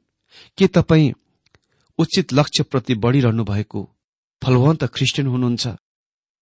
के 0.58 0.66
तपाईँ 0.66 1.12
उचित 1.98 2.32
लक्ष्यप्रति 2.32 2.94
बढ़िरहनु 2.94 3.44
भएको 3.44 3.96
फलवन्त 4.42 4.84
ख्रिस्टियन 4.84 5.28
हुनुहुन्छ? 5.28 5.68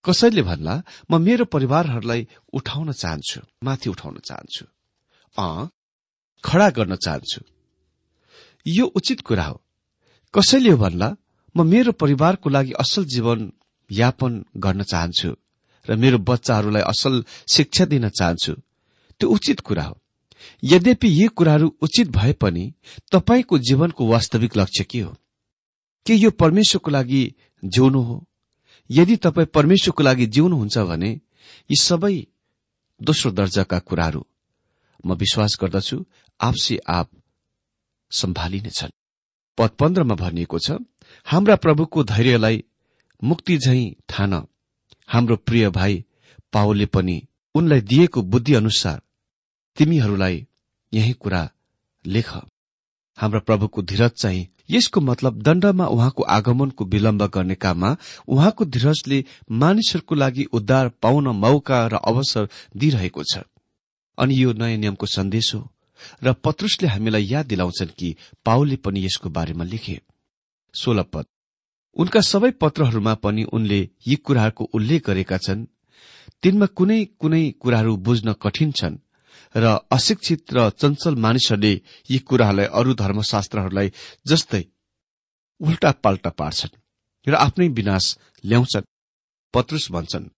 कसैले 0.05 0.43
भन्ला 0.43 0.83
म 1.11 1.23
मेरो 1.23 1.45
परिवारहरूलाई 1.45 2.29
उठाउन 2.53 2.93
चाहन्छु 2.93 3.41
माथि 3.63 3.91
उठाउन 3.91 4.19
चाहन्छु। 4.19 4.65
अ 5.39 5.69
खड़ा 6.45 6.71
गर्न 6.71 6.97
चाहन्छु। 6.97 7.41
यो 8.67 8.87
उचित 8.87 9.21
कुरा 9.21 9.45
हो। 9.45 9.64
कसैले 10.35 10.71
हो 10.71 10.77
भन्ला 10.77 11.09
म 11.57 11.67
मेरो 11.67 11.93
परिवारको 11.93 12.51
लागि 12.51 12.73
असल 12.81 13.05
जीवन 13.05 13.41
यापन 13.91 14.33
गर्न 14.57 14.83
चाहन्छु 14.83 15.31
र 15.87 15.97
मेरो 15.97 16.19
बच्चाहरूलाई 16.19 16.83
असल 16.83 17.25
शिक्षा 17.55 17.85
दिन 17.85 18.09
चाहन्छु। 18.09 18.53
त्यो 19.21 19.29
उचित 19.31 19.61
कुरा 19.61 19.85
हो। 19.85 19.97
यद्यपि 20.63 21.09
यी 21.09 21.27
कुराहरू 21.29 21.69
उचित 21.83 22.09
भए 22.09 22.33
पनि 22.33 22.65
तपाईँको 23.13 23.59
जीवनको 23.59 24.07
वास्तविक 24.07 24.57
लक्ष्य 24.57 24.85
के 24.85 25.01
हो? 25.01 25.13
के 26.07 26.15
यो 26.15 26.31
परमेश्वरको 26.31 26.91
लागि 26.91 27.23
जिउनु 27.65 28.01
हो? 28.03 28.17
यदि 28.91 29.17
तपाईँ 29.17 29.47
परमेश्वरको 29.47 30.03
लागि 30.03 30.27
जिउनुहुन्छ 30.27 30.79
भने 30.79 31.11
यी 31.71 31.77
सबै 31.77 32.17
दोस्रो 33.01 33.31
दर्जाका 33.31 33.79
कुराहरू 33.79 34.27
म 35.07 35.15
विश्वास 35.15 35.59
गर्दछु 35.61 36.05
आपसी 36.41 36.79
आप 36.89 37.11
सम्हालिनेछन् 38.11 39.04
पद 39.59 39.71
पन्ध्रमा 39.71 40.15
भनिएको 40.15 40.59
छ 40.59 40.79
हाम्रा 41.27 41.57
प्रभुको 41.57 42.05
धैर्यलाई 42.05 42.65
मुक्ति 43.23 43.59
झै 43.59 43.97
ठान 44.09 44.33
हाम्रो 45.09 45.37
प्रिय 45.37 45.69
भाइ 45.71 46.05
पाओले 46.53 46.87
पनि 46.87 47.17
उनलाई 47.55 47.81
दिएको 47.81 48.23
बुद्धि 48.23 48.55
अनुसार 48.55 49.01
तिमीहरूलाई 49.77 50.47
यही 50.93 51.13
कुरा 51.13 51.51
लेख। 52.05 52.29
हाम्रा 53.19 53.41
प्रभुको 53.41 53.83
धीरज 53.83 54.11
चाहिँ 54.11 54.49
यसको 54.71 55.01
मतलब 55.01 55.43
दण्डमा 55.43 55.87
उहाँको 55.87 56.23
आगमनको 56.23 56.85
विलम्ब 56.85 57.23
गर्ने 57.27 57.55
काममा 57.55 57.97
उहाँको 58.29 58.65
धीरजले 58.65 59.25
मानिसहरूको 59.51 60.15
लागि 60.15 60.45
उद्धार 60.53 60.89
पाउन 61.03 61.29
मौका 61.29 61.87
र 61.87 61.95
अवसर 61.95 62.49
दिइरहेको 62.77 63.23
छ। 63.23 63.39
अनि 64.19 64.43
यो 64.43 64.53
नयाँ 64.53 64.79
नियमको 64.79 65.07
सन्देश 65.07 65.55
हो। 65.55 65.74
र 66.25 66.33
पत्रुसले 66.33 66.89
हामीलाई 66.89 67.25
याद 67.25 67.47
दिलाउँछन् 67.47 67.97
कि 67.99 68.17
पाउले 68.45 68.77
पनि 68.77 69.05
यसको 69.05 69.31
बारेमा 69.31 69.65
लेखे। 69.65 70.01
सोह्र 70.75 71.25
उनका 71.97 72.21
सबै 72.21 72.51
पत्रहरूमा 72.51 73.15
पनि 73.15 73.43
उनले 73.53 73.89
यी 74.07 74.17
कुराहरूको 74.17 74.65
उल्लेख 74.65 75.07
गरेका 75.07 75.39
छन्। 75.39 75.67
तिनमा 76.43 76.67
कुनै 76.67 77.05
कुनै 77.21 77.51
कुराहरू 77.51 77.97
बुझ्न 77.97 78.33
कठिन 78.33 78.73
छन् 78.73 78.97
र 79.57 79.65
अशिक्षित 79.93 80.53
र 80.53 80.71
चञ्चल 80.71 81.15
मानिसहरूले 81.15 81.73
यी 82.11 82.19
कुराहरूलाई 82.19 82.67
अरू 82.67 82.95
धर्मशास्त्रहरूलाई 82.95 83.93
जस्तै 84.27 84.63
उल्टा 85.61 85.91
पाल्टा 85.91 86.31
पार्छन् 86.31 86.79
र 87.27 87.35
आफ्नै 87.35 87.69
विनाश 87.69 88.19
ल्याउँछन्। 88.45 88.91
पत्रुस 89.55 89.91
भन्छन् 89.91 90.33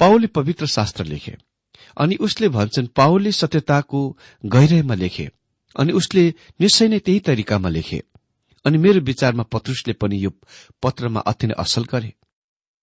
पाओले 0.00 0.26
पवित्र 0.26 0.66
शास्त्र 0.66 1.04
लेखे। 1.04 1.36
अनि 1.96 2.16
उसले 2.16 2.48
भन्छन् 2.48 2.86
पाओले 2.86 3.32
सत्यताको 3.32 4.18
गहिराईमा 4.46 4.94
लेखे। 4.94 5.30
अनि 5.76 5.92
उसले 5.92 6.34
निश्चय 6.60 6.88
नै 6.88 6.98
त्यही 6.98 7.20
तरिकामा 7.20 7.68
लेखे। 7.68 8.02
अनि 8.64 8.78
मेरो 8.78 9.00
विचारमा 9.00 9.42
पत्रुसले 9.42 9.92
पनि 9.92 10.24
यो 10.24 10.30
पत्रमा 10.82 11.20
अति 11.20 11.46
नै 11.46 11.54
असल 11.58 11.84
गरे। 11.84 12.14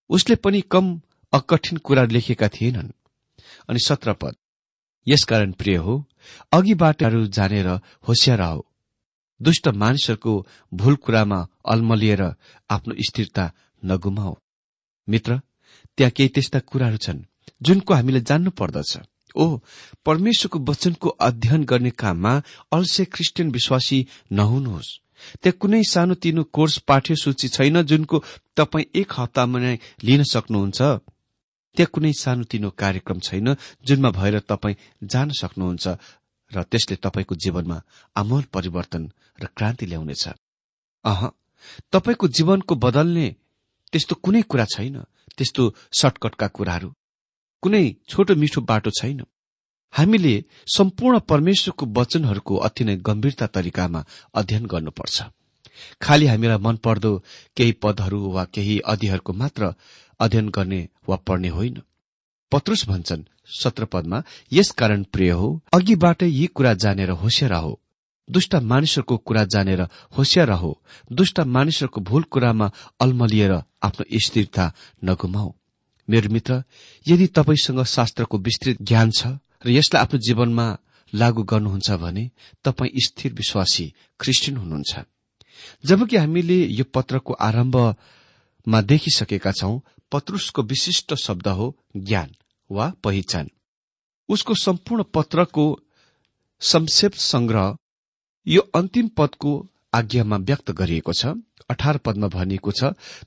उसले 0.10 0.36
पनि 0.36 0.62
कम 0.62 1.02
अकठिन 1.34 1.78
कुरा 1.78 2.04
लेखेका 2.04 2.48
थिएनन्। 2.48 2.92
अनि 3.70 3.80
सत्र 3.80 4.14
पद। 4.14 4.36
यसकारण 5.08 5.52
प्रिय 5.52 5.76
हो 5.76 6.10
अघिबाटहरू 6.52 7.26
जानेर 7.28 7.68
होसियार 8.08 8.42
हो 8.42 8.66
दुष्ट 9.42 9.68
मानिसहरूको 9.68 10.48
भूल 10.74 10.96
कुरामा 10.96 11.48
अल्मलिएर 11.66 12.22
आफ्नो 12.70 12.96
स्थिरता 13.00 13.52
नगुमाओ। 13.86 14.38
मित्र 15.10 15.42
त्यहाँ 15.98 16.12
केही 16.12 16.30
त्यस्ता 16.30 16.60
कुराहरू 16.60 16.98
छन्। 16.98 17.26
जुनको 17.62 17.94
हामीले 17.94 18.22
जान्नु 18.22 18.52
पर्दछ। 18.52 18.98
ओ 19.36 19.60
परमेश्वरको 20.06 20.60
वचनको 20.60 21.10
अध्ययन 21.10 21.64
गर्ने 21.64 21.90
काममा 21.90 22.34
अल्से 22.72 23.06
क्रिस्चियन 23.06 23.52
विश्वासी 23.52 24.08
नहुनुहोस्। 24.32 24.90
त्यहाँ 25.42 25.58
कुनै 25.60 25.84
सानोतिनो 25.84 26.44
कोर्स 26.44 26.78
पाठ्य 26.78 27.16
सूची 27.16 27.48
छैन 27.48 27.82
जुनको 27.82 28.24
तपाईँ 28.56 28.86
एक 28.96 29.14
हप्तामा 29.18 29.60
नै 29.60 29.76
लिन 30.04 30.24
सक्नुहुन्छ। 30.24 30.82
त्यहाँ 31.78 31.92
कुनै 31.94 32.14
सानोतिनो 32.14 32.70
कार्यक्रम 32.70 33.20
छैन 33.20 33.48
जुनमा 33.86 34.10
भएर 34.10 34.40
तपाईँ 34.40 34.80
जान 35.04 35.30
सक्नुहुन्छ 35.32 35.88
र 36.52 36.64
त्यसले 36.64 36.96
तपाईँको 36.96 37.36
जीवनमा 37.36 37.78
आमूल 38.16 38.44
परिवर्तन 38.54 39.04
र 39.42 39.46
क्रान्ति 39.58 39.86
ल्याउनेछ। 39.86 40.28
अह 41.06 41.22
तपाईँको 41.92 42.28
जीवनको 42.28 42.76
बदल्ने 42.76 43.28
त्यस्तो 43.94 44.16
कुनै 44.16 44.42
कुरा 44.42 44.66
छैन। 44.66 44.98
त्यस्तो 45.38 45.64
सर्टकटका 45.94 46.48
कुराहरू। 46.48 46.90
कुनै 47.64 47.86
छोटो 48.10 48.36
मिठो 48.36 48.62
बाटो 48.62 48.90
छैन। 48.90 49.22
हामीले 49.94 50.44
सम्पूर्ण 50.68 51.20
परमेश्वरको 51.20 51.86
वचनहरूको 51.86 52.56
अति 52.58 52.84
नै 52.84 52.96
गम्भीरता 52.98 53.48
तरिकामा 53.48 54.06
अध्ययन 54.36 54.66
गर्नुपर्छ। 54.66 55.24
खालि 56.02 56.26
हामीलाई 56.26 56.58
मन 56.58 56.76
पर्दो 56.76 57.12
केही 57.58 57.72
पदहरू 57.72 58.20
वा 58.32 58.44
केही 58.46 58.80
अधिहरूको 58.80 59.34
मात्र 59.34 59.74
अध्ययन 60.20 60.50
गर्ने 60.50 60.82
वा 61.10 61.16
पढ्ने 61.16 61.48
होइन। 61.48 61.82
पत्रुस 62.52 62.88
भन्छन् 62.88 63.24
सत्र 63.62 63.86
पदमा 63.86 64.24
यसकारण 64.54 65.04
प्रिय 65.04 65.32
हो 65.32 65.48
अघिबाटै 65.74 66.30
यी 66.30 66.46
कुरा 66.48 66.74
जानेर 66.74 67.10
होसियार 67.10 67.54
हो। 67.54 67.80
दुष्ट 68.30 68.56
मानिसहरूको 68.56 69.18
कुरा 69.18 69.44
जानेर 69.46 69.82
होसियार 70.18 70.52
हो। 70.52 70.72
दुष्ट 71.12 71.40
मानिसहरूको 71.40 72.02
भूल 72.02 72.24
कुरामा 72.24 72.72
अल्मलिएर 73.00 73.52
आफ्नो 73.82 74.06
स्थिरता 74.20 74.74
नगुमाऊ। 75.04 75.54
मेरो 76.08 76.30
मित्र 76.30 76.64
यदि 77.06 77.28
तपाईँसँग 77.28 77.84
शास्त्रको 77.86 78.38
विस्तृत 78.38 78.82
ज्ञान 78.82 79.12
छ 79.12 79.28
र 79.66 79.70
यसलाई 79.70 80.02
आफ्नो 80.02 80.20
जीवनमा 80.20 80.68
लागू 81.14 81.44
गर्नुहुन्छ 81.44 81.92
भने 82.04 82.30
तपाईँ 82.64 83.00
स्थिर 83.06 83.34
विश्वासी 83.34 83.86
क्रिस्चियन 84.20 84.58
हुनुहुन्छ। 84.58 84.94
जबकि 85.86 86.16
हामीले 86.16 86.58
यो 86.70 86.84
पत्रको 86.94 87.34
आरम्भमा 87.34 88.82
देखिसकेका 88.82 89.52
छौं 89.52 89.80
पत्रुसको 90.12 90.62
विशिष्ट 90.64 91.14
शब्द 91.16 91.48
हो 91.48 91.76
ज्ञान 91.98 92.30
वा 92.70 92.92
पहिचान। 93.04 93.50
उसको 94.30 94.54
सम्पूर्ण 94.56 95.04
पत्रको 95.14 95.66
संक्षेप 96.62 97.14
संग्रह 97.14 97.76
यो 98.48 98.62
अन्तिम 98.76 99.08
पदको 99.08 99.52
आज्ञामा 99.94 100.38
व्यक्त 100.38 100.72
गरिएको 100.72 101.14
छ। 101.14 101.26
अठार 101.70 101.98
पदमा 101.98 102.28
भनिएको 102.28 102.72
छ 102.72 102.84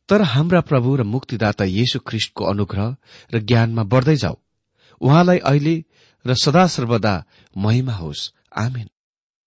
तर 0.08 0.22
हाम्रा 0.22 0.60
प्रभु 0.60 0.96
र 0.96 1.02
मुक्तिदाता 1.02 1.64
येशु 1.64 1.98
ख्रिष्टको 1.98 2.44
अनुग्रह 2.44 2.96
र 3.34 3.38
ज्ञानमा 3.38 3.82
बढ़दै 3.82 4.16
जाऊ। 4.16 4.36
उहाँलाई 5.00 5.38
अहिले 5.38 5.84
र 6.26 6.34
सदा 6.34 6.66
सर्वदा 6.66 7.24
महिमा 7.56 7.92
होस्। 7.92 8.32
आमेन। 8.56 8.88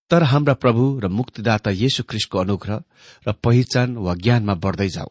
तर 0.09 0.23
हाम्रा 0.23 0.53
प्रभु 0.53 0.99
र 0.99 1.07
मुक्तिदाता 1.07 1.71
येशु 1.71 2.03
ख्रिष्टको 2.03 2.39
अनुग्रह 2.39 2.83
र 3.27 3.31
पहिचान 3.31 3.97
वा 3.97 4.13
ज्ञानमा 4.15 4.53
बढ़दै 4.53 4.89
जाऊ। 4.89 5.09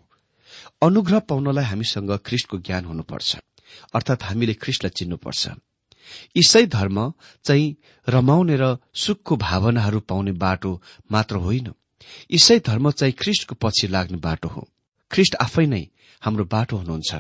अनुग्रह 0.83 1.19
पाउनलाई 1.19 1.65
हामीसँग 1.65 2.17
ख्रिष्टको 2.19 2.59
ज्ञान 2.59 2.85
हुनुपर्छ 2.85 3.37
अर्थात 3.95 4.23
हामीले 4.23 4.55
ख्रिस्टलाई 4.55 4.91
चिन्नुपर्छ। 4.91 5.49
इसाई 6.37 6.67
धर्म 6.67 7.13
चाहिँ 7.45 7.77
रमाउने 8.09 8.57
र 8.57 8.77
सुखको 8.95 9.37
भावनाहरू 9.37 10.01
पाउने 10.01 10.33
बाटो 10.33 10.83
मात्र 11.13 11.37
होइन। 11.37 11.73
इसाई 12.31 12.59
धर्म 12.59 12.91
चाहिँ 12.91 13.13
ख्रिस्टको 13.13 13.55
पछि 13.55 13.89
लाग्ने 13.89 14.19
बाटो 14.19 14.49
हो। 14.49 14.69
ख्रिस्ट 15.11 15.35
आफै 15.35 15.67
नै 15.67 15.89
हाम्रो 16.23 16.45
बाटो 16.45 16.77
हुनुहुन्छ। 16.77 17.15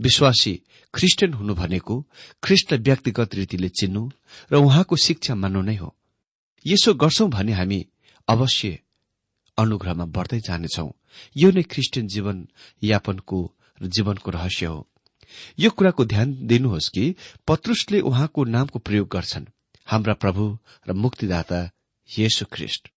विश्वासी 0.00 0.62
ख्रिस्टियन 0.94 1.32
हुनु 1.34 1.54
भनेको 1.54 2.06
ख्रिस्टलाई 2.42 2.80
व्यक्तिगत 2.80 3.34
रीतिले 3.34 3.68
चिन्नु 3.68 4.10
र 4.52 4.54
उहाँको 4.56 4.96
शिक्षा 4.96 5.34
मान्नु 5.34 5.62
नै 5.62 5.76
हो। 5.76 5.96
यसो 6.66 6.94
गर्छौं 6.94 7.30
भने 7.30 7.52
हामी 7.52 7.86
अवश्य 8.28 8.78
अनुग्रहमा 9.58 10.04
बढ़दै 10.04 10.40
जानेछौ। 10.40 10.90
यो 11.36 11.50
नै 11.50 11.62
ख्रिस्टियन 11.62 12.06
जीवन 12.06 12.48
यापनको 12.82 13.54
जीवनको 13.82 14.30
रहस्य 14.30 14.66
हो। 14.66 14.88
यो 15.58 15.70
कुराको 15.70 16.04
ध्यान 16.04 16.46
दिनुहोस् 16.46 16.88
कि 16.88 17.14
पत्रुसले 17.46 18.00
उहाँको 18.00 18.44
नामको 18.44 18.78
प्रयोग 18.78 19.08
गर्छन्। 19.08 19.46
हाम्रा 19.86 20.14
प्रभु 20.14 20.58
र 20.88 20.92
मुक्तिदाता 20.92 21.70
येशु 22.18 22.44
ख्रिष्ट। 22.52 22.88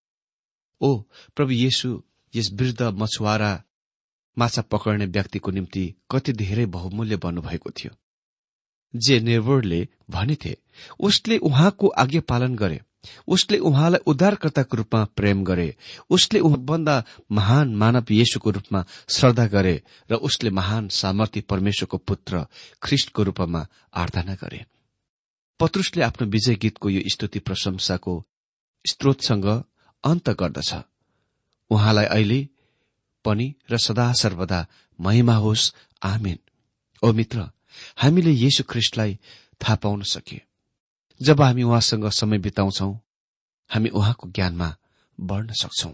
ओ 0.82 0.96
प्रभु 1.36 1.52
येशु 1.52 2.02
यस 2.34 2.52
वृद्ध 2.54 2.82
मछुवारा 2.82 3.52
माछा 4.38 4.62
पक्रने 4.62 5.06
व्यक्तिको 5.06 5.52
निम्ति 5.52 5.84
कति 6.12 6.34
धेरै 6.34 6.66
बहुमूल्य 6.66 7.16
बन्नुभएको 7.16 7.70
थियो। 7.70 7.92
जे 8.94 9.20
नेवर्डले 9.20 9.88
भनेथे 10.10 10.58
उसले 11.00 11.38
उहाँको 11.38 11.88
आज्ञा 11.88 12.22
पालन 12.22 12.56
गरे 12.56 12.80
उसले 13.28 13.58
उहाँलाई 13.58 14.00
उद्धारकर्ताको 14.08 14.78
रूपमा 14.78 15.04
प्रेम 15.16 15.44
गरे 15.44 15.76
उसले 16.10 16.40
उहाँभन्दा 16.40 17.04
महान 17.32 17.76
मानव 17.76 18.12
येशुको 18.12 18.50
रूपमा 18.50 18.84
श्रद्धा 19.10 19.46
गरे 19.48 19.82
र 20.12 20.16
उसले 20.16 20.50
महान 20.50 20.88
सामर्थ्य 20.90 21.42
परमेश्वरको 21.42 21.98
पुत्र 21.98 22.46
ख्रिष्टको 22.84 23.24
रूपमा 23.24 23.66
आराधना 23.94 24.36
गरे। 24.36 24.66
पत्रुसले 25.60 26.04
आफ्नो 26.04 26.28
विजय 26.28 26.56
गीतको 26.56 26.90
यो 26.90 27.02
स्तुति 27.08 27.40
प्रशंसाको 27.40 28.14
स्रोतसँग 28.86 29.48
अन्त 30.04 30.30
गर्दछ। 30.30 30.74
उहाँलाई 31.70 32.06
अहिले 32.06 32.48
पनि 33.26 33.56
र 33.72 33.78
सदा 33.78 34.14
सर्वदा 34.14 34.68
महिमा 35.02 35.36
होस्। 35.36 35.74
आमेन। 36.04 36.40
ओ 37.04 37.14
मित्र 37.14 37.50
हामीले 37.98 38.32
येशु 38.32 38.64
ख्रिष्टलाई 38.64 39.20
थाहा 39.62 39.76
पाउन 39.76 40.02
सके। 40.02 40.42
जब 41.22 41.42
हामी 41.42 41.64
उहाँसँग 41.64 42.10
समय 42.10 42.38
बिताउँछौ 42.38 42.92
हामी 43.70 43.90
उहाँको 43.90 44.30
ज्ञानमा 44.30 44.76
बढ्न 45.20 45.54
सक्छौं। 45.54 45.94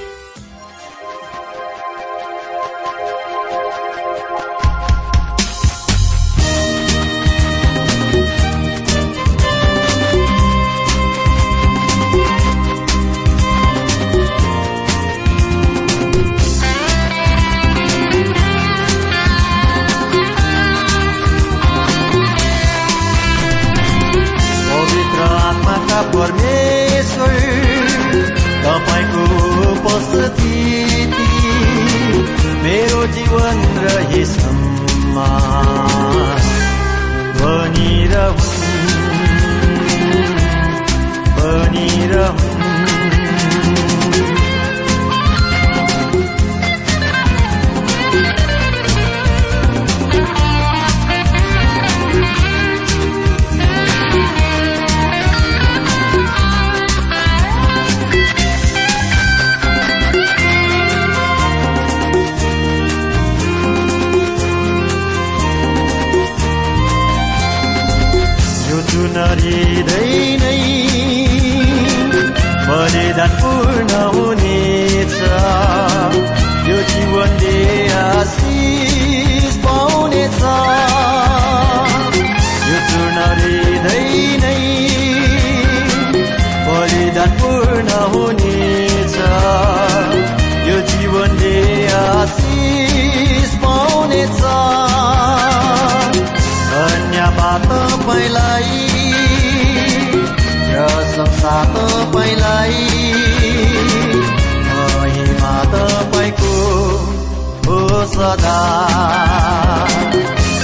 सदा। 108.11 108.59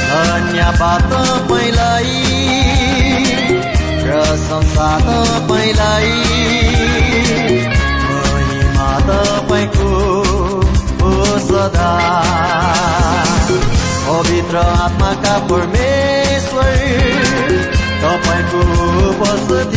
धन्यवाद 0.10 1.12
तपाईँलाई 1.12 2.16
प्रशंसा 4.02 4.90
तपाईँलाई 5.08 6.12
महिमा 8.10 8.90
तपाईँको 9.10 9.92
हो 11.02 11.14
सदा। 11.48 11.92
पवित्र 14.08 14.58
आत्माका 14.58 15.38
परमेश्वर 15.52 16.72
तपाईँको 18.04 18.62
उपस्थिति 19.10 19.77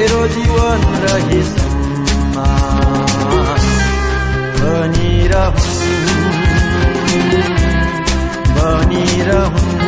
मेरो 0.00 0.20
जीवन 0.32 0.84
रहिसम्म 1.02 2.44
बनिरहँ 4.60 5.50
बनिरहँ 8.56 9.79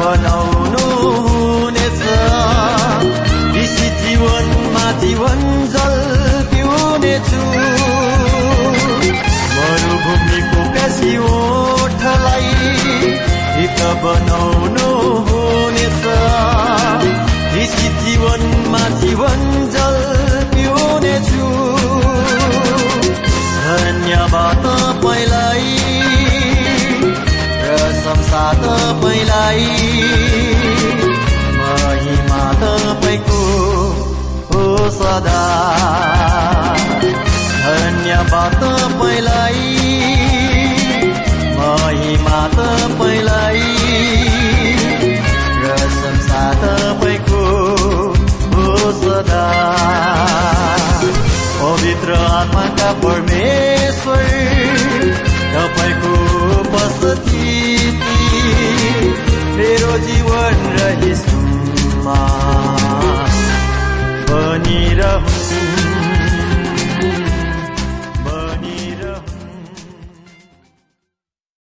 बनाउनु 0.00 0.84
हुनेछ। 1.24 2.02
कृषि 3.54 3.88
जीवनमा 4.00 4.86
जीवन 5.02 5.40
जल 5.74 5.96
पिउनेछु 6.52 7.42
मरुभूमिको 9.56 10.62
प्यासी 10.72 11.16
ओठलाई 11.32 12.52
हित 13.56 13.80
बनाउनु 14.04 14.89